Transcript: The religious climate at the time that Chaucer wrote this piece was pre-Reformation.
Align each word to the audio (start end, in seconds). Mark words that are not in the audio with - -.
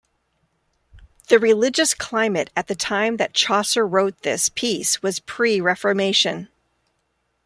The 1.27 1.37
religious 1.37 1.93
climate 1.93 2.49
at 2.55 2.65
the 2.65 2.73
time 2.73 3.17
that 3.17 3.35
Chaucer 3.35 3.85
wrote 3.85 4.23
this 4.23 4.49
piece 4.49 5.03
was 5.03 5.19
pre-Reformation. 5.19 6.49